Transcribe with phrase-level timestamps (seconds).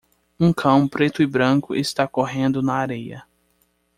[0.39, 3.23] Um cão preto e branco está correndo na areia.